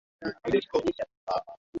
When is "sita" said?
1.33-1.57